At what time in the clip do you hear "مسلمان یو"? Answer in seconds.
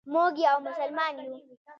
0.67-1.33